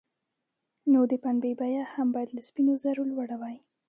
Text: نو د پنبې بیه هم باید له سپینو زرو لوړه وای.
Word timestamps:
نو 0.91 1.01
د 1.11 1.13
پنبې 1.23 1.51
بیه 1.59 1.83
هم 1.93 2.07
باید 2.15 2.29
له 2.35 2.41
سپینو 2.47 2.73
زرو 2.83 3.03
لوړه 3.11 3.35
وای. 3.41 3.57